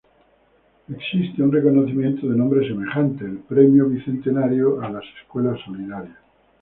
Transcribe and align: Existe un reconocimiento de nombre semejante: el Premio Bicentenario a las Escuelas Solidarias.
Existe 0.97 1.43
un 1.43 1.51
reconocimiento 1.51 2.27
de 2.27 2.35
nombre 2.35 2.67
semejante: 2.67 3.23
el 3.23 3.37
Premio 3.37 3.85
Bicentenario 3.87 4.81
a 4.81 4.89
las 4.89 5.03
Escuelas 5.21 5.59
Solidarias. 5.63 6.17